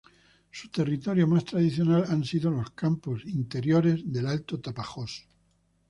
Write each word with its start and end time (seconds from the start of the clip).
Su 0.49 0.67
territorio 0.69 1.27
más 1.27 1.45
tradicional 1.45 2.05
han 2.07 2.23
sido 2.23 2.49
los 2.49 2.71
campos 2.71 3.23
interiores 3.23 4.01
del 4.11 4.25
alto 4.25 4.59
Tapajós. 4.59 5.27